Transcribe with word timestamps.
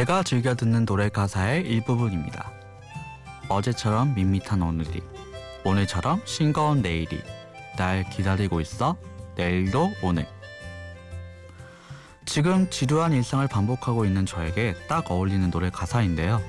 제가 0.00 0.22
즐겨 0.22 0.54
듣는 0.54 0.86
노래 0.86 1.10
가사의 1.10 1.66
일부분입니다. 1.66 2.50
어제처럼 3.50 4.14
밋밋한 4.14 4.62
오늘이, 4.62 5.02
오늘처럼 5.62 6.22
싱거운 6.24 6.80
내일이, 6.80 7.20
날 7.76 8.08
기다리고 8.08 8.62
있어, 8.62 8.96
내일도 9.36 9.92
오늘. 10.02 10.26
지금 12.24 12.70
지루한 12.70 13.12
일상을 13.12 13.46
반복하고 13.48 14.06
있는 14.06 14.24
저에게 14.24 14.74
딱 14.88 15.10
어울리는 15.10 15.50
노래 15.50 15.68
가사인데요. 15.68 16.40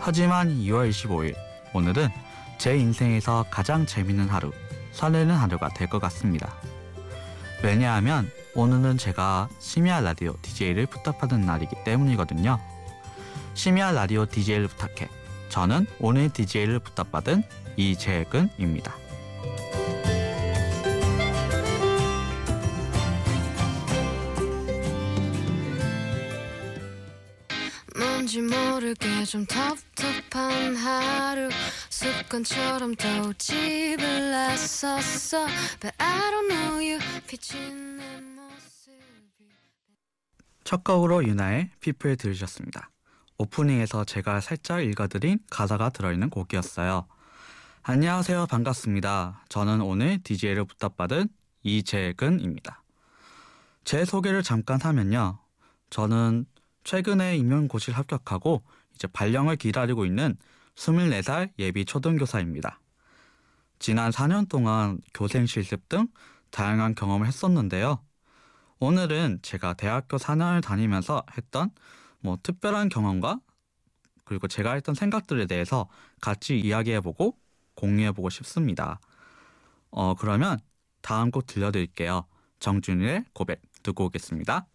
하지만 0.00 0.48
2월 0.56 0.88
25일, 0.88 1.34
오늘은 1.74 2.08
제 2.56 2.74
인생에서 2.74 3.44
가장 3.50 3.84
재밌는 3.84 4.30
하루, 4.30 4.50
설레는 4.92 5.34
하루가 5.34 5.68
될 5.74 5.90
것 5.90 6.00
같습니다. 6.00 6.54
왜냐하면 7.62 8.30
오늘은 8.56 8.96
제가 8.96 9.50
심야 9.58 10.00
라디오 10.00 10.34
DJ를 10.40 10.86
부탁받은 10.86 11.42
날이기 11.42 11.76
때문이거든요. 11.84 12.58
심야 13.52 13.92
라디오 13.92 14.24
DJ를 14.24 14.66
부탁해. 14.68 15.10
저는 15.50 15.86
오늘 16.00 16.30
DJ를 16.30 16.78
부탁받은 16.78 17.42
이재근입니다. 17.76 18.96
뭔지 27.94 28.40
모르게 28.40 29.24
좀 29.24 29.44
텁텁한 29.46 30.76
하루 30.76 31.50
습관처럼 31.90 32.94
또 32.94 33.32
집을 33.34 34.30
나섰어 34.30 35.46
But 35.80 35.94
I 35.98 36.30
don't 36.30 36.48
know 36.48 36.76
you 36.76 36.98
비친 37.26 37.85
첫 40.66 40.82
곡으로 40.82 41.24
유나의 41.24 41.70
피플 41.78 42.16
들으셨습니다. 42.16 42.90
오프닝에서 43.38 44.04
제가 44.04 44.40
살짝 44.40 44.82
읽어드린 44.82 45.38
가사가 45.48 45.90
들어있는 45.90 46.28
곡이었어요. 46.28 47.06
안녕하세요. 47.84 48.46
반갑습니다. 48.46 49.44
저는 49.48 49.80
오늘 49.80 50.18
DJ를 50.24 50.64
부탁받은 50.64 51.28
이재근입니다. 51.62 52.82
제 53.84 54.04
소개를 54.04 54.42
잠깐 54.42 54.80
하면요. 54.82 55.38
저는 55.90 56.46
최근에 56.82 57.36
임용고시를 57.36 57.96
합격하고 57.96 58.64
이제 58.96 59.06
발령을 59.06 59.54
기다리고 59.54 60.04
있는 60.04 60.36
24살 60.74 61.50
예비 61.60 61.84
초등교사입니다. 61.84 62.80
지난 63.78 64.10
4년 64.10 64.48
동안 64.48 64.98
교생 65.14 65.46
실습 65.46 65.88
등 65.88 66.08
다양한 66.50 66.96
경험을 66.96 67.28
했었는데요. 67.28 68.00
오늘은 68.78 69.40
제가 69.42 69.74
대학교 69.74 70.18
4년을 70.18 70.62
다니면서 70.62 71.24
했던 71.36 71.70
뭐 72.20 72.38
특별한 72.42 72.88
경험과 72.88 73.40
그리고 74.24 74.48
제가 74.48 74.72
했던 74.72 74.94
생각들에 74.94 75.46
대해서 75.46 75.88
같이 76.20 76.58
이야기해보고 76.58 77.36
공유해보고 77.74 78.28
싶습니다. 78.30 79.00
어 79.90 80.14
그러면 80.14 80.58
다음 81.00 81.30
곡 81.30 81.46
들려드릴게요. 81.46 82.26
정준일의 82.58 83.24
고백 83.32 83.62
듣고 83.82 84.06
오겠습니다. 84.06 84.66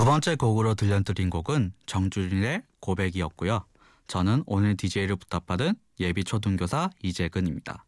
두 0.00 0.06
번째 0.06 0.34
곡으로 0.34 0.74
들려드린 0.74 1.28
곡은 1.28 1.74
정준일의 1.84 2.62
고백이었고요. 2.80 3.66
저는 4.06 4.44
오늘 4.46 4.74
DJ를 4.74 5.16
부탁받은 5.16 5.74
예비 6.00 6.24
초등교사 6.24 6.88
이재근입니다. 7.02 7.84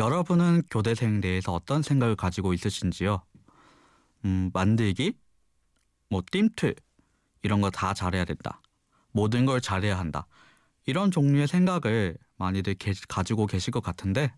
여러분은 0.00 0.64
교대생 0.68 1.20
대해서 1.20 1.52
어떤 1.52 1.82
생각을 1.82 2.16
가지고 2.16 2.54
있으신지요? 2.54 3.22
음, 4.24 4.50
만들기, 4.52 5.12
뭐 6.10 6.22
띠틀 6.28 6.74
이런 7.44 7.60
거 7.60 7.70
다 7.70 7.94
잘해야 7.94 8.24
된다. 8.24 8.60
모든 9.12 9.46
걸 9.46 9.60
잘해야 9.60 9.96
한다. 9.96 10.26
이런 10.86 11.12
종류의 11.12 11.46
생각을 11.46 12.18
많이들 12.36 12.74
게, 12.74 12.92
가지고 13.06 13.46
계실 13.46 13.70
것 13.70 13.80
같은데 13.80 14.34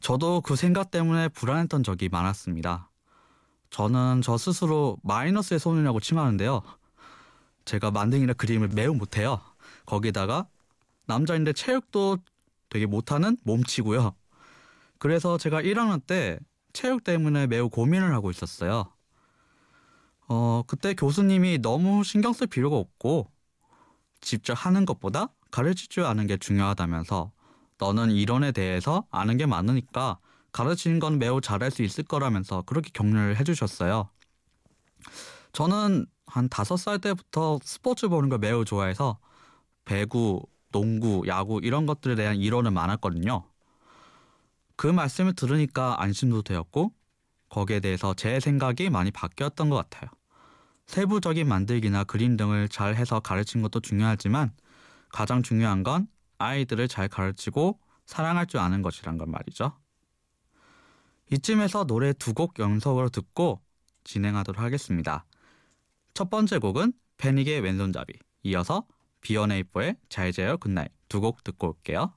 저도 0.00 0.42
그 0.42 0.56
생각 0.56 0.90
때문에 0.90 1.28
불안했던 1.28 1.84
적이 1.84 2.10
많았습니다. 2.10 2.90
저는 3.70 4.22
저 4.22 4.36
스스로 4.38 4.98
마이너스의 5.02 5.60
소년이라고 5.60 6.00
칭하는데요. 6.00 6.62
제가 7.64 7.90
만등이나 7.90 8.32
그림을 8.32 8.68
매우 8.68 8.94
못해요. 8.94 9.40
거기다가 9.84 10.46
남자인데 11.06 11.52
체육도 11.52 12.18
되게 12.68 12.86
못하는 12.86 13.36
몸치고요. 13.42 14.14
그래서 14.98 15.38
제가 15.38 15.62
1학년 15.62 16.04
때 16.04 16.38
체육 16.72 17.04
때문에 17.04 17.46
매우 17.46 17.68
고민을 17.68 18.12
하고 18.14 18.30
있었어요. 18.30 18.92
어, 20.28 20.62
그때 20.66 20.94
교수님이 20.94 21.58
너무 21.58 22.02
신경 22.04 22.32
쓸 22.32 22.46
필요가 22.46 22.76
없고 22.76 23.30
직접 24.20 24.54
하는 24.54 24.84
것보다 24.84 25.28
가르칠 25.50 25.88
줄 25.88 26.04
아는 26.04 26.26
게 26.26 26.36
중요하다면서 26.36 27.32
너는 27.78 28.10
이론에 28.10 28.52
대해서 28.52 29.06
아는 29.10 29.36
게 29.36 29.46
많으니까 29.46 30.18
가르치는 30.56 31.00
건 31.00 31.18
매우 31.18 31.42
잘할 31.42 31.70
수 31.70 31.82
있을 31.82 32.04
거라면서 32.04 32.62
그렇게 32.62 32.90
격려를 32.94 33.38
해주셨어요. 33.38 34.08
저는 35.52 36.06
한 36.26 36.48
다섯 36.48 36.78
살 36.78 36.98
때부터 36.98 37.58
스포츠 37.62 38.08
보는 38.08 38.30
걸 38.30 38.38
매우 38.38 38.64
좋아해서 38.64 39.18
배구, 39.84 40.40
농구, 40.72 41.24
야구 41.26 41.60
이런 41.62 41.84
것들에 41.84 42.14
대한 42.14 42.36
이론은 42.36 42.72
많았거든요. 42.72 43.44
그 44.76 44.86
말씀을 44.86 45.34
들으니까 45.34 46.00
안심도 46.00 46.40
되었고 46.40 46.90
거기에 47.50 47.80
대해서 47.80 48.14
제 48.14 48.40
생각이 48.40 48.88
많이 48.88 49.10
바뀌었던 49.10 49.68
것 49.68 49.76
같아요. 49.76 50.10
세부적인 50.86 51.46
만들기나 51.46 52.04
그림 52.04 52.38
등을 52.38 52.70
잘 52.70 52.94
해서 52.94 53.20
가르친 53.20 53.60
것도 53.60 53.80
중요하지만 53.80 54.54
가장 55.10 55.42
중요한 55.42 55.82
건 55.82 56.08
아이들을 56.38 56.88
잘 56.88 57.08
가르치고 57.08 57.78
사랑할 58.06 58.46
줄 58.46 58.60
아는 58.60 58.80
것이란 58.80 59.18
건 59.18 59.30
말이죠. 59.30 59.76
이쯤에서 61.30 61.84
노래 61.84 62.12
두 62.12 62.32
곡 62.34 62.58
연속으로 62.58 63.08
듣고 63.08 63.60
진행하도록 64.04 64.60
하겠습니다. 64.60 65.24
첫 66.14 66.30
번째 66.30 66.58
곡은 66.58 66.92
패닉의 67.18 67.60
왼손잡이, 67.60 68.14
이어서 68.44 68.86
비어네이퍼의 69.22 69.96
잘 70.08 70.32
자요 70.32 70.56
good 70.58 70.72
night 70.72 70.90
두 71.08 71.20
곡 71.20 71.42
듣고 71.44 71.68
올게요. 71.68 72.12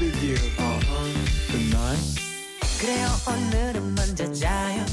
With 0.00 0.24
you. 0.24 0.34
Uh-huh. 0.58 1.52
Good 1.52 1.76
night. 1.76 2.20
그래요 2.80 3.08
오늘은 3.28 3.94
먼저 3.94 4.32
자요 4.32 4.84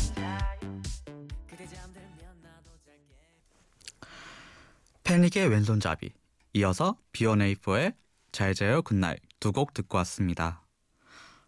패닉의 5.03 5.47
왼손잡이, 5.47 6.11
이어서 6.53 6.97
비어네이퍼의 7.13 7.93
잘 8.33 8.53
자요 8.53 8.81
good 8.81 8.98
night 8.98 9.19
두 9.39 9.53
곡 9.53 9.73
듣고 9.73 9.97
왔습니다. 9.99 10.61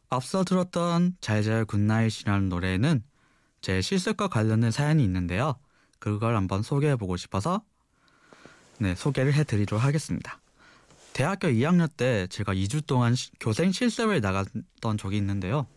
앞서 0.09 0.45
들었던 0.45 1.17
잘 1.19 1.43
자요 1.43 1.65
good 1.65 1.86
night이라는 1.86 2.47
노래에는 2.47 3.03
제 3.61 3.81
실습과 3.81 4.29
관련된 4.29 4.71
사연이 4.71 5.03
있는데요. 5.03 5.59
그걸 5.99 6.37
한번 6.37 6.63
소개해보고 6.63 7.17
싶어서 7.17 7.61
네 8.77 8.95
소개를 8.95 9.33
해드리도록 9.33 9.83
하겠습니다. 9.83 10.38
대학교 11.19 11.49
2학년 11.49 11.89
때 11.97 12.27
제가 12.27 12.53
2주 12.53 12.85
동안 12.85 13.13
시- 13.13 13.29
교생 13.41 13.73
실습을 13.73 14.21
나갔던 14.21 14.97
적이 14.97 15.17
있는데요. 15.17 15.67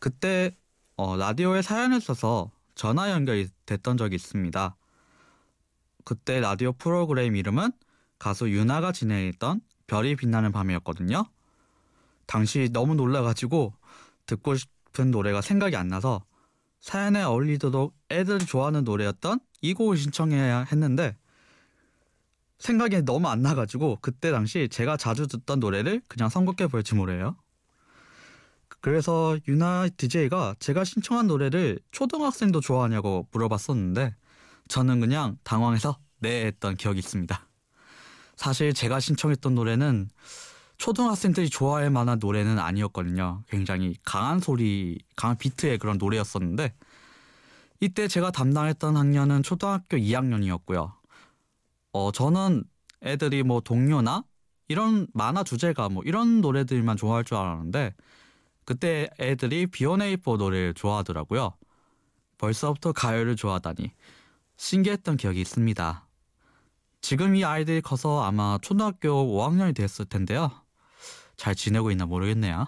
그때 0.00 0.56
어, 0.96 1.16
라디오에 1.16 1.62
사연을 1.62 2.00
써서 2.00 2.50
전화 2.74 3.12
연결이 3.12 3.48
됐던 3.64 3.96
적이 3.96 4.16
있습니다. 4.16 4.74
그때 6.04 6.40
라디오 6.40 6.72
프로그램 6.72 7.36
이름은 7.36 7.70
가수 8.18 8.50
유나가 8.50 8.90
진행했던 8.90 9.60
별이 9.86 10.16
빛나는 10.16 10.50
밤이었거든요. 10.50 11.24
당시 12.26 12.68
너무 12.72 12.96
놀라가지고 12.96 13.72
듣고 14.26 14.56
싶 14.56 14.68
싶은 14.96 15.10
노래가 15.10 15.42
생각이 15.42 15.76
안 15.76 15.88
나서 15.88 16.24
사연에 16.80 17.22
어울리도록 17.22 17.94
애들이 18.10 18.46
좋아하는 18.46 18.82
노래였던 18.84 19.40
이 19.60 19.74
곡을 19.74 19.98
신청해야 19.98 20.64
했는데 20.72 21.16
생각이 22.58 23.02
너무 23.02 23.28
안 23.28 23.42
나가지고 23.42 23.98
그때 24.00 24.30
당시 24.30 24.68
제가 24.70 24.96
자주 24.96 25.26
듣던 25.26 25.60
노래를 25.60 26.02
그냥 26.08 26.28
선곡해 26.28 26.68
볼지 26.68 26.94
모르요 26.94 27.36
그래서 28.80 29.36
유나 29.48 29.88
DJ가 29.96 30.54
제가 30.58 30.84
신청한 30.84 31.26
노래를 31.26 31.80
초등학생도 31.90 32.60
좋아하냐고 32.60 33.26
물어봤었는데 33.32 34.14
저는 34.68 35.00
그냥 35.00 35.38
당황해서 35.44 35.98
네 36.20 36.46
했던 36.46 36.76
기억이 36.76 36.98
있습니다. 36.98 37.46
사실 38.36 38.72
제가 38.72 39.00
신청했던 39.00 39.54
노래는 39.54 40.08
초등학생들이 40.78 41.48
좋아할 41.48 41.90
만한 41.90 42.18
노래는 42.20 42.58
아니었거든요. 42.58 43.42
굉장히 43.48 43.96
강한 44.04 44.40
소리, 44.40 44.98
강한 45.16 45.36
비트의 45.36 45.78
그런 45.78 45.98
노래였었는데 45.98 46.74
이때 47.80 48.08
제가 48.08 48.30
담당했던 48.30 48.96
학년은 48.96 49.42
초등학교 49.42 49.96
2학년이었고요. 49.96 50.92
어, 51.96 52.12
저는 52.12 52.62
애들이 53.02 53.42
뭐 53.42 53.60
동요나 53.60 54.22
이런 54.68 55.06
만화 55.14 55.42
주제가 55.42 55.88
뭐 55.88 56.02
이런 56.04 56.42
노래들만 56.42 56.98
좋아할 56.98 57.24
줄 57.24 57.38
알았는데 57.38 57.94
그때 58.66 59.08
애들이 59.18 59.66
비오네이포 59.66 60.36
노래를 60.36 60.74
좋아하더라고요. 60.74 61.54
벌써부터 62.36 62.92
가요를 62.92 63.34
좋아하다니 63.36 63.92
신기했던 64.58 65.16
기억이 65.16 65.40
있습니다. 65.40 66.06
지금 67.00 67.34
이 67.34 67.44
아이들이 67.44 67.80
커서 67.80 68.22
아마 68.24 68.58
초등학교 68.60 69.08
5학년이 69.08 69.74
됐을 69.74 70.04
텐데요. 70.04 70.50
잘 71.36 71.54
지내고 71.54 71.90
있나 71.92 72.04
모르겠네요. 72.04 72.66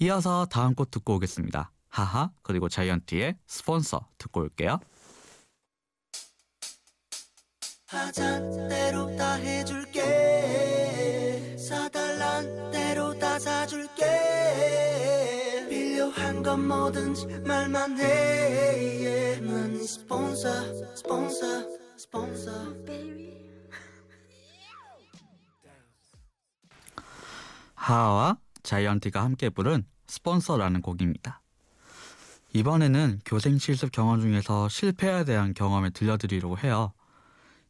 이어서 0.00 0.46
다음 0.46 0.74
곡 0.74 0.90
듣고 0.90 1.16
오겠습니다. 1.16 1.70
하하 1.88 2.32
그리고 2.42 2.68
자이언티의 2.68 3.36
스폰서 3.46 4.08
듣고 4.18 4.40
올게요. 4.40 4.80
하잔 7.88 8.68
대로 8.68 9.16
다 9.16 9.32
해줄게. 9.32 10.02
사달란 11.56 12.70
대로 12.70 13.18
다 13.18 13.38
사줄게. 13.38 14.04
필요한 15.70 16.42
건 16.42 16.68
뭐든지 16.68 17.26
말만 17.46 17.98
해. 17.98 19.40
난 19.40 19.82
스폰서 19.82 20.96
스폰서 20.96 21.46
스폰서 21.96 22.76
하하와 27.74 28.36
자이언티가 28.64 29.24
함께 29.24 29.48
부른 29.48 29.86
스폰서라는 30.08 30.82
곡입니다. 30.82 31.40
이번에는 32.52 33.20
교생 33.24 33.56
실습 33.56 33.92
경험 33.92 34.20
중에서 34.20 34.68
실패에 34.68 35.24
대한 35.24 35.54
경험을 35.54 35.92
들려드리려고 35.92 36.58
해요. 36.58 36.92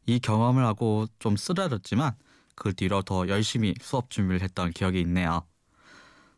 이 0.09 0.19
경험을 0.19 0.65
하고 0.65 1.05
좀 1.19 1.35
쓰라렸지만 1.37 2.15
그 2.55 2.73
뒤로 2.73 3.03
더 3.03 3.27
열심히 3.27 3.75
수업 3.79 4.09
준비를 4.09 4.41
했던 4.41 4.71
기억이 4.71 4.99
있네요. 5.01 5.45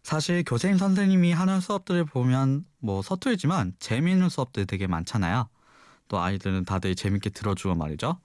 사실 0.04 0.44
교생 0.44 0.78
선생님이 0.78 1.32
하는 1.32 1.62
수업들을 1.62 2.04
보면 2.06 2.66
뭐 2.80 3.02
서툴지만 3.02 3.76
재미있는 3.80 4.28
수업들이 4.28 4.66
되게 4.66 4.88
많잖아요. 4.88 5.48
또 6.10 6.20
아이들은 6.20 6.66
다들 6.66 6.96
재밌게 6.96 7.30
들어주고 7.30 7.76
말이죠. 7.76 8.20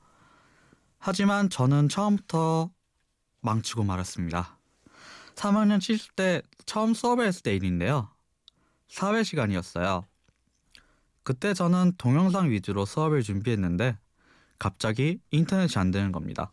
하지만 0.98 1.48
저는 1.48 1.88
처음부터 1.88 2.70
망치고 3.42 3.84
말았습니다. 3.84 4.58
3학년 5.36 5.78
70대 5.78 6.42
처음 6.64 6.92
수업을 6.92 7.24
했을 7.24 7.42
때 7.42 7.54
일인데요. 7.54 8.08
사회 8.88 9.22
시간이었어요. 9.22 10.04
그때 11.22 11.54
저는 11.54 11.92
동영상 11.98 12.50
위주로 12.50 12.84
수업을 12.84 13.22
준비했는데 13.22 13.96
갑자기 14.58 15.20
인터넷이 15.30 15.80
안 15.80 15.90
되는 15.90 16.12
겁니다. 16.12 16.52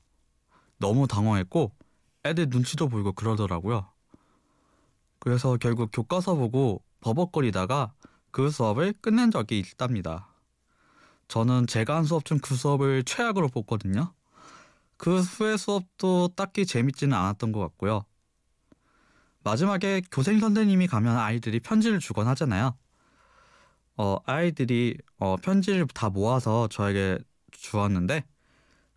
너무 0.77 1.07
당황했고 1.07 1.71
애들 2.25 2.47
눈치도 2.49 2.89
보이고 2.89 3.13
그러더라고요. 3.13 3.87
그래서 5.19 5.57
결국 5.57 5.89
교과서 5.91 6.35
보고 6.35 6.83
버벅거리다가 7.01 7.93
그 8.31 8.49
수업을 8.49 8.93
끝낸 9.01 9.31
적이 9.31 9.59
있답니다. 9.59 10.27
저는 11.27 11.67
제가 11.67 11.95
한 11.97 12.03
수업 12.05 12.25
중 12.25 12.39
그 12.39 12.55
수업을 12.55 13.03
최악으로 13.03 13.47
뽑거든요. 13.49 14.13
그 14.97 15.19
후의 15.21 15.57
수업도 15.57 16.29
딱히 16.35 16.65
재밌지는 16.65 17.17
않았던 17.17 17.51
것 17.51 17.59
같고요. 17.61 18.05
마지막에 19.43 20.01
교생 20.11 20.39
선생님이 20.39 20.87
가면 20.87 21.17
아이들이 21.17 21.59
편지를 21.59 21.99
주곤 21.99 22.27
하잖아요. 22.27 22.75
어, 23.97 24.17
아이들이 24.25 24.97
어, 25.17 25.35
편지를 25.37 25.87
다 25.93 26.09
모아서 26.09 26.67
저에게 26.67 27.19
주었는데 27.57 28.23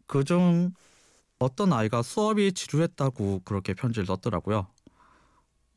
그중 0.07 0.73
어떤 1.39 1.73
아이가 1.73 2.03
수업이 2.03 2.53
지루했다고 2.53 3.43
그렇게 3.45 3.75
편지를 3.75 4.07
썼더라고요. 4.07 4.67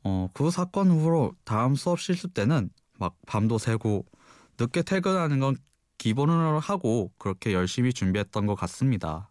어, 0.04 0.28
그 0.32 0.50
사건 0.50 0.90
후로 0.90 1.34
다음 1.44 1.74
수업 1.74 2.00
실습 2.00 2.34
때는 2.34 2.70
막 2.98 3.16
밤도 3.26 3.58
새고 3.58 4.06
늦게 4.58 4.82
퇴근하는 4.82 5.40
건 5.40 5.56
기본으로 5.98 6.58
하고 6.60 7.12
그렇게 7.18 7.52
열심히 7.52 7.92
준비했던 7.92 8.46
것 8.46 8.54
같습니다. 8.54 9.30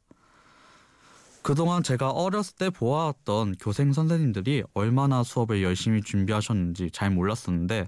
그동안 1.42 1.84
제가 1.84 2.12
어렸을 2.12 2.56
때 2.56 2.70
보아왔던 2.70 3.56
교생 3.60 3.94
선생님들이 3.94 4.64
얼마나 4.74 5.24
수업을 5.24 5.64
열심히 5.64 6.02
준비하셨는지 6.02 6.92
잘 6.92 7.10
몰랐었는데 7.12 7.88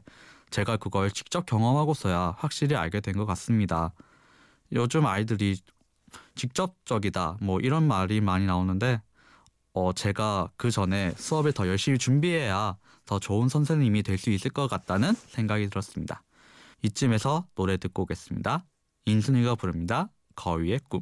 제가 0.50 0.78
그걸 0.78 1.12
직접 1.12 1.46
경험하고서야 1.46 2.36
확실히 2.38 2.76
알게 2.76 3.02
된 3.02 3.16
것 3.16 3.26
같습니다. 3.26 3.94
요즘 4.74 5.06
아이들이 5.06 5.58
직접적이다 6.36 7.38
뭐 7.42 7.60
이런 7.60 7.88
말이 7.88 8.22
많이 8.22 8.46
나오는데 8.46 9.02
어 9.74 9.94
제가 9.94 10.52
그 10.58 10.72
전에 10.72 11.14
수업을 11.18 11.54
더 11.54 11.68
열심히 11.68 11.98
준비해야 11.98 12.78
더 13.06 13.20
좋은 13.20 13.50
선생님이 13.50 14.04
될 14.04 14.18
수 14.18 14.30
있을 14.32 14.52
것 14.52 14.68
같다는 14.70 15.14
생각이 15.14 15.70
들었습니다. 15.70 16.24
이쯤에서 16.84 17.48
노래 17.56 17.78
듣고 17.78 18.04
오겠습니다. 18.04 18.66
인순이가 19.06 19.56
부릅니다. 19.56 20.10
거위의 20.36 20.80
꿈. 20.90 21.02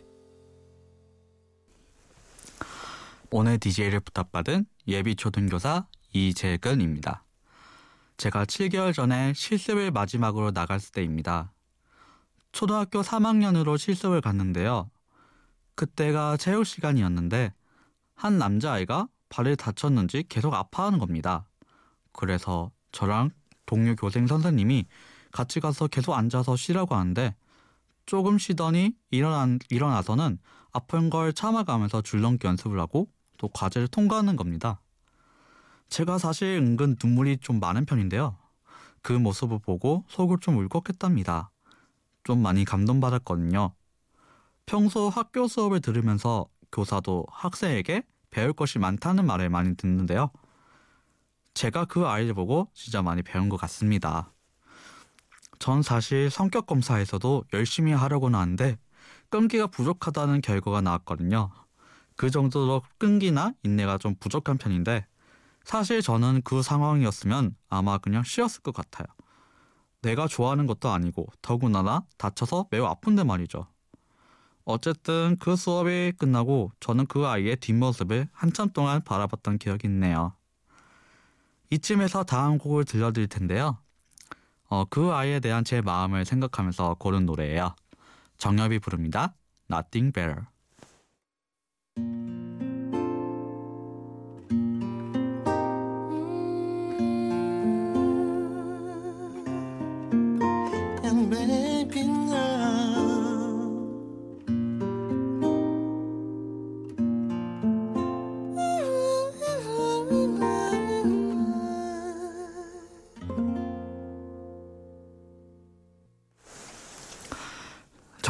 오늘 3.33 3.57
DJ를 3.59 4.01
부탁받은 4.01 4.65
예비 4.89 5.15
초등교사 5.15 5.87
이재근입니다. 6.11 7.23
제가 8.17 8.43
7개월 8.43 8.93
전에 8.93 9.33
실습을 9.33 9.89
마지막으로 9.91 10.51
나갔을 10.51 10.91
때입니다. 10.91 11.53
초등학교 12.51 13.01
3학년으로 13.01 13.77
실습을 13.77 14.19
갔는데요. 14.19 14.91
그때가 15.75 16.35
체육 16.35 16.65
시간이었는데 16.65 17.53
한 18.15 18.37
남자아이가 18.37 19.07
발을 19.29 19.55
다쳤는지 19.55 20.25
계속 20.27 20.53
아파하는 20.53 20.99
겁니다. 20.99 21.47
그래서 22.11 22.69
저랑 22.91 23.29
동료 23.65 23.95
교생 23.95 24.27
선생님이 24.27 24.87
같이 25.31 25.61
가서 25.61 25.87
계속 25.87 26.15
앉아서 26.15 26.57
쉬라고 26.57 26.95
하는데 26.95 27.33
조금 28.05 28.37
쉬더니 28.37 28.93
일어난, 29.09 29.57
일어나서는 29.69 30.37
아픈 30.73 31.09
걸 31.09 31.31
참아가면서 31.31 32.01
줄넘기 32.01 32.45
연습을 32.45 32.77
하고 32.77 33.07
또 33.41 33.47
과제를 33.47 33.87
통과하는 33.87 34.35
겁니다. 34.35 34.79
제가 35.89 36.19
사실 36.19 36.59
은근 36.61 36.95
눈물이 37.03 37.39
좀 37.39 37.59
많은 37.59 37.85
편인데요. 37.85 38.37
그 39.01 39.13
모습을 39.13 39.57
보고 39.57 40.05
속을 40.09 40.37
좀 40.41 40.57
울컥했답니다. 40.57 41.49
좀 42.23 42.43
많이 42.43 42.63
감동받았거든요. 42.65 43.73
평소 44.67 45.09
학교 45.09 45.47
수업을 45.47 45.81
들으면서 45.81 46.45
교사도 46.71 47.25
학생에게 47.31 48.03
배울 48.29 48.53
것이 48.53 48.77
많다는 48.77 49.25
말을 49.25 49.49
많이 49.49 49.75
듣는데요. 49.75 50.29
제가 51.55 51.85
그 51.85 52.05
아이를 52.05 52.35
보고 52.35 52.69
진짜 52.75 53.01
많이 53.01 53.23
배운 53.23 53.49
것 53.49 53.57
같습니다. 53.57 54.31
전 55.57 55.81
사실 55.81 56.29
성격 56.29 56.67
검사에서도 56.67 57.45
열심히 57.53 57.91
하려고는 57.91 58.37
하는데 58.37 58.77
끈기가 59.31 59.65
부족하다는 59.65 60.41
결과가 60.41 60.81
나왔거든요. 60.81 61.49
그 62.21 62.29
정도로 62.29 62.83
끈기나 62.99 63.53
인내가 63.63 63.97
좀 63.97 64.13
부족한 64.13 64.59
편인데 64.59 65.07
사실 65.63 66.03
저는 66.03 66.43
그 66.43 66.61
상황이었으면 66.61 67.55
아마 67.67 67.97
그냥 67.97 68.21
쉬었을 68.21 68.61
것 68.61 68.75
같아요. 68.75 69.07
내가 70.03 70.27
좋아하는 70.27 70.67
것도 70.67 70.89
아니고 70.89 71.25
더구나 71.41 72.05
다쳐서 72.19 72.67
매우 72.69 72.85
아픈데 72.85 73.23
말이죠. 73.23 73.65
어쨌든 74.65 75.35
그 75.39 75.55
수업이 75.55 76.11
끝나고 76.15 76.71
저는 76.79 77.07
그 77.07 77.25
아이의 77.25 77.55
뒷모습을 77.55 78.27
한참 78.31 78.69
동안 78.69 79.03
바라봤던 79.03 79.57
기억이 79.57 79.87
있네요. 79.87 80.35
이쯤에서 81.71 82.23
다음 82.23 82.59
곡을 82.59 82.85
들려드릴 82.85 83.29
텐데요. 83.29 83.79
어, 84.65 84.85
그 84.85 85.11
아이에 85.11 85.39
대한 85.39 85.63
제 85.63 85.81
마음을 85.81 86.25
생각하면서 86.25 86.97
고른 86.99 87.25
노래예요. 87.25 87.73
정엽이 88.37 88.77
부릅니다. 88.77 89.33
Nothing 89.71 90.13
Better. 90.13 90.50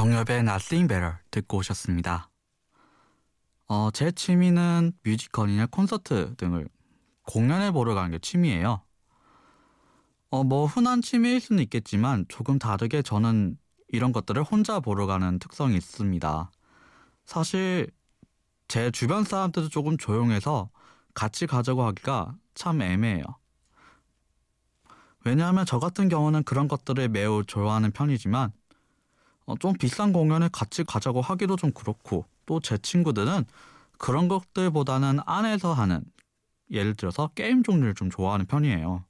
정엽의 0.02 0.40
Nothing 0.40 0.88
Better 0.88 1.18
듣고 1.30 1.58
오셨습니다. 1.58 2.31
어, 3.74 3.90
제 3.90 4.12
취미는 4.12 4.92
뮤지컬이나 5.02 5.66
콘서트 5.66 6.36
등을 6.36 6.68
공연을 7.22 7.72
보러 7.72 7.94
가는 7.94 8.12
게 8.12 8.20
취미예요. 8.20 8.82
어, 10.30 10.44
뭐 10.44 10.66
흔한 10.66 11.02
취미일 11.02 11.40
수는 11.40 11.64
있겠지만 11.64 12.26
조금 12.28 12.60
다르게 12.60 13.02
저는 13.02 13.58
이런 13.88 14.12
것들을 14.12 14.44
혼자 14.44 14.82
보러 14.82 15.06
가는 15.06 15.40
특성이 15.40 15.78
있습니다. 15.78 16.52
사실 17.24 17.90
제 18.68 18.92
주변 18.92 19.24
사람들도 19.24 19.70
조금 19.70 19.98
조용해서 19.98 20.70
같이 21.14 21.48
가자고 21.48 21.84
하기가 21.84 22.36
참 22.54 22.82
애매해요. 22.82 23.24
왜냐하면 25.24 25.66
저 25.66 25.80
같은 25.80 26.10
경우는 26.10 26.44
그런 26.44 26.68
것들을 26.68 27.08
매우 27.08 27.46
좋아하는 27.46 27.92
편이지만 27.92 28.50
어, 28.50 28.61
좀 29.60 29.74
비싼 29.74 30.14
공연에 30.14 30.50
같이 30.52 30.84
가자고 30.84 31.22
하기도 31.22 31.56
좀 31.56 31.72
그렇고 31.74 32.26
또 32.46 32.60
제 32.60 32.78
친구들은 32.78 33.46
그런 33.98 34.28
것들보다는 34.28 35.20
안에서 35.26 35.74
하는 35.74 36.04
예를 36.72 36.96
들어서 36.96 37.30
게임 37.36 37.64
종류를 37.64 37.96
좀 37.96 38.10
좋아하는 38.10 38.46
편이에요. 38.48 39.06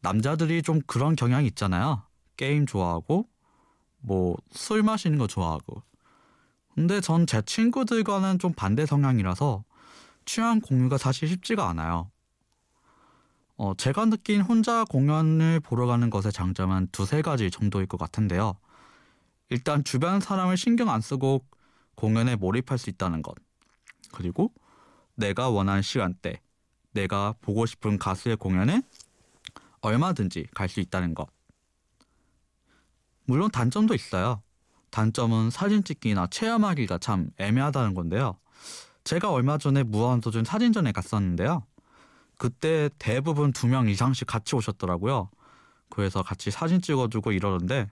남자들이 0.00 0.62
좀 0.62 0.80
그런 0.86 1.16
경향이 1.16 1.46
있잖아요. 1.48 2.02
게임 2.36 2.66
좋아하고 2.66 3.28
뭐 4.00 4.36
술 4.52 4.82
마시는 4.84 5.18
거 5.18 5.26
좋아하고. 5.26 5.82
근데 6.74 7.00
전 7.00 7.26
제 7.26 7.42
친구들과는 7.42 8.38
좀 8.38 8.52
반대 8.54 8.86
성향이라서 8.86 9.64
취향 10.26 10.60
공유가 10.60 10.98
사실 10.98 11.28
쉽지가 11.28 11.68
않아요. 11.70 12.10
어, 13.56 13.72
제가 13.76 14.06
느낀 14.06 14.40
혼자 14.40 14.84
공연을 14.84 15.60
보러 15.60 15.86
가는 15.86 16.10
것의 16.10 16.32
장점은 16.32 16.88
두세 16.92 17.22
가지 17.22 17.50
정도일 17.50 17.86
것 17.86 17.96
같은데요. 17.98 18.56
일단 19.54 19.84
주변 19.84 20.18
사람을 20.18 20.56
신경 20.56 20.90
안 20.90 21.00
쓰고 21.00 21.44
공연에 21.94 22.34
몰입할 22.34 22.76
수 22.76 22.90
있다는 22.90 23.22
것. 23.22 23.36
그리고 24.12 24.52
내가 25.14 25.48
원하는 25.48 25.80
시간대, 25.80 26.40
내가 26.90 27.34
보고 27.40 27.64
싶은 27.64 27.96
가수의 27.96 28.36
공연에 28.36 28.82
얼마든지 29.80 30.48
갈 30.54 30.68
수 30.68 30.80
있다는 30.80 31.14
것. 31.14 31.28
물론 33.26 33.48
단점도 33.48 33.94
있어요. 33.94 34.42
단점은 34.90 35.50
사진 35.50 35.84
찍기나 35.84 36.26
체험하기가 36.26 36.98
참 36.98 37.30
애매하다는 37.38 37.94
건데요. 37.94 38.36
제가 39.04 39.30
얼마 39.30 39.56
전에 39.56 39.84
무한도전 39.84 40.42
사진전에 40.44 40.90
갔었는데요. 40.90 41.64
그때 42.38 42.90
대부분 42.98 43.52
두 43.52 43.68
명 43.68 43.88
이상씩 43.88 44.26
같이 44.26 44.56
오셨더라고요. 44.56 45.30
그래서 45.90 46.24
같이 46.24 46.50
사진 46.50 46.82
찍어주고 46.82 47.30
이러는데 47.30 47.88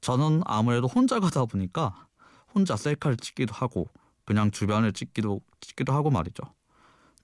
저는 0.00 0.42
아무래도 0.44 0.86
혼자 0.86 1.20
가다 1.20 1.44
보니까 1.44 2.06
혼자 2.54 2.76
셀카를 2.76 3.16
찍기도 3.16 3.54
하고 3.54 3.88
그냥 4.24 4.50
주변을 4.50 4.92
찍기도 4.92 5.40
찍기도 5.60 5.92
하고 5.92 6.10
말이죠. 6.10 6.42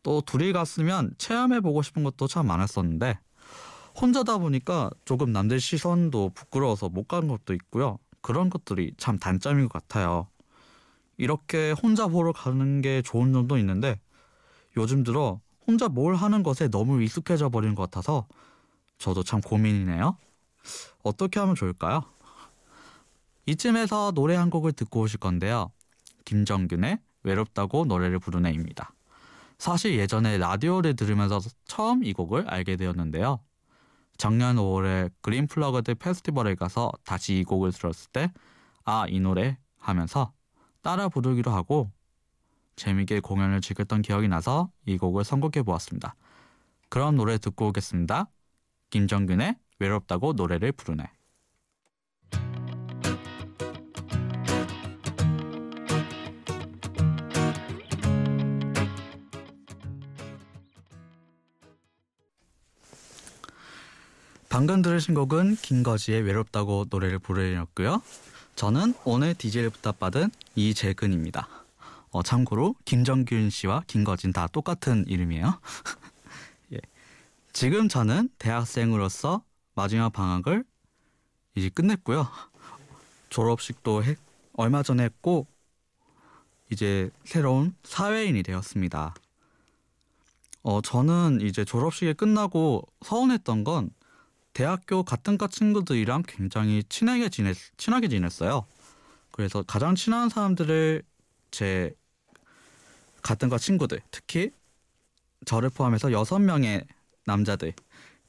또 0.02 0.20
둘이 0.20 0.52
갔으면 0.52 1.12
체험해 1.18 1.60
보고 1.60 1.82
싶은 1.82 2.04
것도 2.04 2.26
참 2.26 2.46
많았었는데 2.46 3.18
혼자다 4.00 4.38
보니까 4.38 4.90
조금 5.04 5.32
남들 5.32 5.58
시선도 5.58 6.30
부끄러워서 6.34 6.88
못 6.88 7.08
가는 7.08 7.28
것도 7.28 7.54
있고요. 7.54 7.98
그런 8.20 8.50
것들이 8.50 8.92
참 8.98 9.18
단점인 9.18 9.68
것 9.68 9.72
같아요. 9.72 10.28
이렇게 11.16 11.72
혼자 11.72 12.08
보러 12.08 12.32
가는 12.32 12.82
게 12.82 13.02
좋은 13.02 13.32
점도 13.32 13.56
있는데 13.58 13.98
요즘 14.76 15.02
들어 15.02 15.40
혼자 15.66 15.88
뭘 15.88 16.14
하는 16.14 16.42
것에 16.42 16.68
너무 16.68 17.02
익숙해져 17.02 17.48
버린 17.48 17.74
것 17.74 17.84
같아서 17.84 18.26
저도 18.98 19.22
참 19.22 19.40
고민이네요. 19.40 20.16
어떻게 21.02 21.40
하면 21.40 21.54
좋을까요? 21.54 22.04
이쯤에서 23.46 24.12
노래 24.12 24.34
한 24.34 24.50
곡을 24.50 24.72
듣고 24.72 25.00
오실 25.00 25.20
건데요. 25.20 25.70
김정균의 26.24 26.98
외롭다고 27.22 27.84
노래를 27.84 28.18
부르네입니다. 28.18 28.92
사실 29.58 29.98
예전에 29.98 30.38
라디오를 30.38 30.96
들으면서 30.96 31.40
처음 31.64 32.04
이 32.04 32.12
곡을 32.12 32.48
알게 32.48 32.76
되었는데요. 32.76 33.40
작년 34.18 34.56
5월에 34.56 35.10
그린 35.20 35.46
플러그드 35.46 35.94
페스티벌에 35.94 36.54
가서 36.54 36.90
다시 37.04 37.38
이 37.38 37.44
곡을 37.44 37.72
들었을 37.72 38.10
때 38.12 38.32
아, 38.84 39.06
이 39.08 39.20
노래 39.20 39.58
하면서 39.78 40.32
따라 40.82 41.08
부르기로 41.08 41.50
하고 41.50 41.90
재미있게 42.76 43.20
공연을 43.20 43.60
즐겼던 43.60 44.02
기억이 44.02 44.28
나서 44.28 44.70
이 44.86 44.98
곡을 44.98 45.24
선곡해 45.24 45.62
보았습니다. 45.62 46.14
그럼 46.88 47.16
노래 47.16 47.38
듣고 47.38 47.68
오겠습니다. 47.68 48.28
김정균의 48.90 49.56
외롭다고 49.78 50.34
노래를 50.34 50.72
부르네. 50.72 51.15
방금 64.56 64.80
들으신 64.80 65.12
곡은 65.12 65.56
김거지의 65.56 66.22
외롭다고 66.22 66.86
노래를 66.88 67.18
부르였고요. 67.18 68.00
저는 68.54 68.94
오늘 69.04 69.34
DJ를 69.34 69.68
부탁받은 69.68 70.30
이재근입니다. 70.54 71.46
어, 72.10 72.22
참고로 72.22 72.74
김정균 72.86 73.50
씨와 73.50 73.82
김거진 73.86 74.32
다 74.32 74.46
똑같은 74.46 75.04
이름이에요. 75.08 75.60
예. 76.72 76.78
지금 77.52 77.86
저는 77.90 78.30
대학생으로서 78.38 79.42
마지막 79.74 80.10
방학을 80.14 80.64
이제 81.54 81.68
끝냈고요. 81.68 82.26
졸업식도 83.28 84.04
해, 84.04 84.16
얼마 84.54 84.82
전에 84.82 85.04
했고 85.04 85.46
이제 86.72 87.10
새로운 87.26 87.76
사회인이 87.84 88.42
되었습니다. 88.42 89.14
어, 90.62 90.80
저는 90.80 91.42
이제 91.42 91.62
졸업식이 91.62 92.14
끝나고 92.14 92.88
서운했던 93.02 93.62
건 93.62 93.90
대학교 94.56 95.02
같은 95.02 95.36
과 95.36 95.48
친구들이랑 95.48 96.22
굉장히 96.26 96.82
친하게 96.88 97.28
지냈 97.28 97.54
친하게 97.76 98.08
지냈어요. 98.08 98.64
그래서 99.30 99.62
가장 99.62 99.94
친한 99.94 100.30
사람들을 100.30 101.02
제 101.50 101.94
같은 103.20 103.50
과 103.50 103.58
친구들, 103.58 104.00
특히 104.10 104.50
저를 105.44 105.68
포함해서 105.68 106.10
여섯 106.10 106.38
명의 106.38 106.86
남자들 107.26 107.74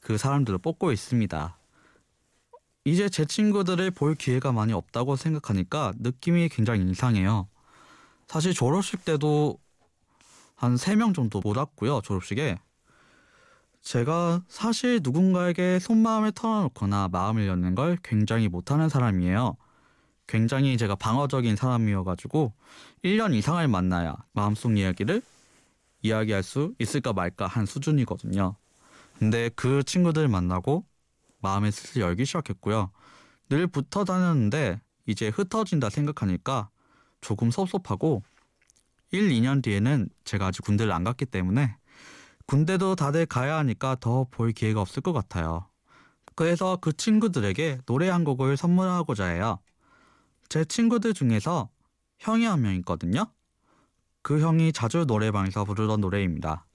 그 0.02 0.18
사람들을 0.18 0.60
뽑고 0.60 0.92
있습니다. 0.92 1.58
이제 2.84 3.08
제 3.08 3.24
친구들을 3.24 3.92
볼 3.92 4.14
기회가 4.16 4.52
많이 4.52 4.74
없다고 4.74 5.16
생각하니까 5.16 5.94
느낌이 5.98 6.50
굉장히 6.50 6.84
이상해요. 6.92 7.48
사실 8.28 8.54
졸업식 8.54 9.06
때도 9.06 9.58
한 10.58 10.76
세 10.76 10.98
명 10.98 11.14
정도 11.14 11.40
못 11.40 11.56
왔고요. 11.56 12.02
졸업식에 12.02 12.58
제가 13.88 14.44
사실 14.50 15.00
누군가에게 15.02 15.80
속마음을 15.80 16.34
털어놓거나 16.34 17.08
마음을 17.08 17.48
여는 17.48 17.74
걸 17.74 17.98
굉장히 18.04 18.50
못하는 18.50 18.90
사람이에요. 18.90 19.56
굉장히 20.28 20.76
제가 20.76 20.96
방어적인 20.96 21.56
사람이어가지고 21.56 22.52
1년 23.06 23.34
이상을 23.34 23.66
만나야 23.70 24.18
마음속 24.34 24.78
이야기를 24.78 25.22
이야기할 26.02 26.44
수 26.44 26.76
있을까 26.80 27.14
말까 27.14 27.48
한 27.48 27.66
수준이거든요. 27.66 28.58
근데 29.20 29.50
그 29.56 29.82
친구들 29.84 30.28
만나고 30.28 30.84
마음의 31.40 31.72
슬슬 31.72 32.02
열기 32.02 32.26
시작했고요. 32.26 32.92
늘 33.48 33.68
붙어 33.68 34.04
다녔는데 34.04 34.82
이제 35.06 35.30
흩어진다 35.30 35.90
생각하니까 35.90 36.70
조금 37.22 37.52
섭섭하고 37.52 38.22
1, 39.12 39.30
2년 39.30 39.64
뒤에는 39.64 40.10
제가 40.26 40.48
아직 40.48 40.64
군대를 40.64 40.92
안 40.92 41.06
갔기 41.06 41.26
때문에 41.26 41.78
군대도 42.48 42.96
다들 42.96 43.26
가야 43.26 43.58
하니까 43.58 43.96
더 44.00 44.26
볼 44.32 44.52
기회가 44.52 44.82
없을 44.82 45.02
것 45.02 45.14
같아요. 45.14 45.68
그래서 46.36 46.78
그 46.78 46.94
친구들에게 46.96 47.80
노래 47.86 48.10
한 48.10 48.24
곡을 48.24 48.58
선물하고자 48.58 49.26
해요. 49.28 49.60
제 50.50 50.64
친구들 50.66 51.14
중에서 51.14 51.70
형이 52.20 52.46
한 52.46 52.62
명 52.62 52.76
있거든요. 52.78 53.32
그 54.22 54.40
형이 54.42 54.72
자주 54.74 55.06
노래방에서 55.06 55.66
부르던 55.66 56.02
노래입니다. 56.02 56.66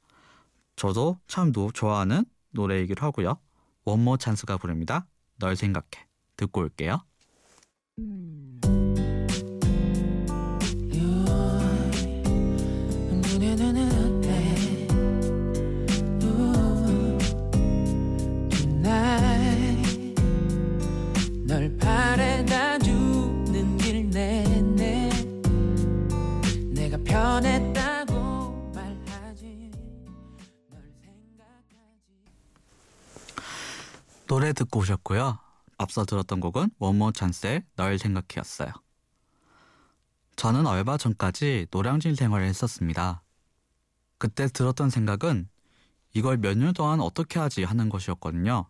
저도 0.77 1.19
참 1.27 1.53
노, 1.53 1.71
좋아하는 1.73 2.25
노래이기도 2.51 3.05
하고요. 3.05 3.39
원모 3.85 4.17
찬스가 4.19 4.57
부릅니다. 4.59 5.07
널 5.39 5.57
생각해. 5.57 6.07
듣고 6.37 6.61
올게요. 6.63 6.99
널 7.97 8.32
듣고 34.53 34.81
오셨고요. 34.81 35.39
앞서 35.79 36.05
들었던 36.05 36.41
곡은 36.41 36.71
원모 36.79 37.13
찬스의 37.13 37.65
널 37.77 37.99
생각해였어요. 37.99 38.71
저는 40.37 40.67
얼마 40.67 40.97
전까지 40.97 41.67
노량진 41.71 42.15
생활을 42.15 42.47
했었습니다. 42.47 43.23
그때 44.19 44.47
들었던 44.49 44.91
생각은 44.91 45.49
이걸 46.15 46.37
몇 46.37 46.57
년 46.57 46.73
동안 46.73 47.01
어떻게 47.01 47.39
하지 47.39 47.65
하는 47.65 47.89
것이었거든요. 47.89 48.67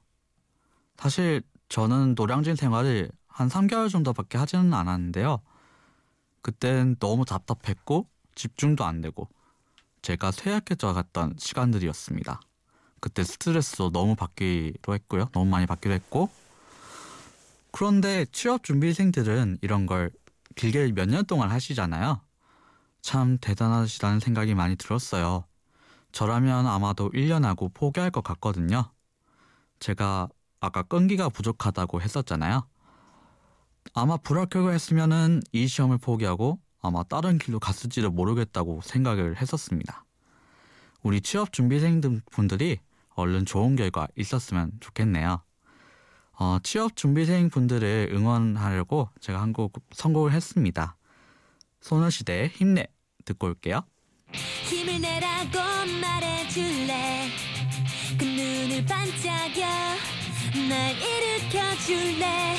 사실 0.96 1.42
저는 1.68 2.14
노량진 2.16 2.56
생활을 2.56 3.10
한 3.26 3.48
3개월 3.48 3.90
정도밖에 3.90 4.38
하지는 4.38 4.72
않았는데요. 4.74 5.40
그땐 6.42 6.96
너무 6.98 7.24
답답했고 7.24 8.08
집중도 8.34 8.84
안 8.84 9.00
되고 9.00 9.28
제가 10.02 10.32
쇠약해져 10.32 10.92
갔던 10.92 11.36
시간들이었습니다. 11.38 12.40
그때 13.02 13.24
스트레스도 13.24 13.90
너무 13.90 14.14
받기도 14.14 14.94
했고요. 14.94 15.28
너무 15.32 15.50
많이 15.50 15.66
받기도 15.66 15.92
했고 15.92 16.30
그런데 17.72 18.26
취업 18.32 18.62
준비생들은 18.62 19.58
이런 19.60 19.86
걸 19.86 20.10
길게 20.54 20.92
몇 20.92 21.06
년 21.08 21.24
동안 21.26 21.50
하시잖아요. 21.50 22.20
참 23.00 23.38
대단하시다는 23.40 24.20
생각이 24.20 24.54
많이 24.54 24.76
들었어요. 24.76 25.44
저라면 26.12 26.66
아마도 26.68 27.10
1년 27.10 27.42
하고 27.42 27.70
포기할 27.70 28.10
것 28.12 28.22
같거든요. 28.22 28.92
제가 29.80 30.28
아까 30.60 30.82
끈기가 30.84 31.28
부족하다고 31.28 32.00
했었잖아요. 32.02 32.68
아마 33.94 34.16
불합격을 34.16 34.72
했으면은 34.74 35.42
이 35.50 35.66
시험을 35.66 35.98
포기하고 35.98 36.60
아마 36.80 37.02
다른 37.02 37.38
길로 37.38 37.58
갔을지도 37.58 38.10
모르겠다고 38.12 38.80
생각을 38.84 39.40
했었습니다. 39.40 40.04
우리 41.02 41.20
취업 41.20 41.52
준비생 41.52 42.00
분들이 42.30 42.78
얼른 43.14 43.46
좋은 43.46 43.76
결과 43.76 44.08
있었으면 44.16 44.72
좋겠네요. 44.80 45.42
어, 46.38 46.58
취업 46.62 46.96
준비생 46.96 47.50
분들을 47.50 48.10
응원하려고 48.12 49.08
제가 49.20 49.40
한 49.40 49.52
곡 49.52 49.74
선곡을 49.92 50.32
했습니다. 50.32 50.96
소녀시대의 51.80 52.48
힘내 52.48 52.86
듣고 53.24 53.48
올게요. 53.48 53.82
힘을 54.32 55.00
내라고 55.00 55.58
말해줄래 56.00 57.28
그 58.18 58.24
눈을 58.24 58.84
반짝여 58.86 59.66
날 60.68 60.94
일으켜줄래 60.96 62.56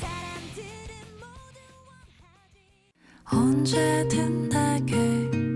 사람들은 0.00 0.94
모두 1.20 1.60
언제든 3.36 4.48
내게 4.48 5.49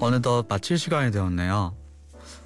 어느덧 0.00 0.46
마칠 0.48 0.78
시간이 0.78 1.10
되었네요. 1.10 1.74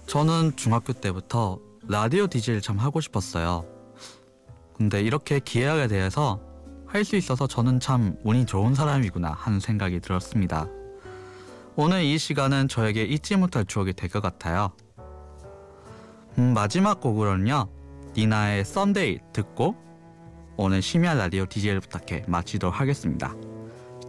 저는 0.07 0.57
중학교 0.57 0.93
때부터 0.93 1.59
라디오 1.89 2.27
DJ를 2.27 2.61
참 2.61 2.79
하고 2.79 3.01
싶었어요. 3.01 3.65
근데 4.77 5.03
이렇게 5.03 5.39
기회가 5.41 5.89
돼서 5.89 6.41
할 6.87 7.05
수 7.05 7.17
있어서 7.17 7.47
저는 7.47 7.81
참 7.81 8.17
운이 8.23 8.45
좋은 8.45 8.75
사람이구나 8.75 9.31
하는 9.33 9.61
생각이 9.61 10.01
들었습니다. 10.01 10.67
오늘 11.75 12.03
이 12.03 12.19
시간은 12.19 12.69
저에게 12.69 13.05
잊지 13.05 13.37
못할 13.37 13.65
추억이 13.65 13.95
될 13.95 14.11
것 14.11 14.21
같아요. 14.21 14.73
음, 16.39 16.53
마지막 16.55 17.01
곡으로는요. 17.01 17.69
니나의 18.15 18.65
Sunday 18.67 19.21
듣고 19.33 19.75
오늘 20.59 20.83
심야 20.83 21.15
라디오 21.15 21.47
DJ를 21.47 21.81
부탁해 21.81 22.25
마치도록 22.29 22.79
하겠습니다. 22.79 23.35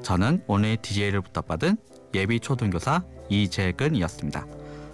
저는 0.02 0.44
오늘 0.48 0.76
DJ를 0.76 1.22
부탁받은 1.22 1.78
예비 2.14 2.40
초등교사 2.40 3.04
이재근이었습니다. 3.30 4.46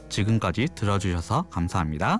지금까지 0.09 0.67
들어주셔서 0.75 1.49
감사합니다. 1.49 2.19